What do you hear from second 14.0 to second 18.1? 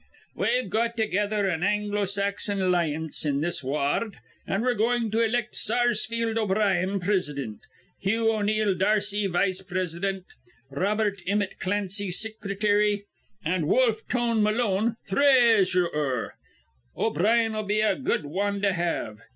Tone Malone three asurer. O'Brien'll be a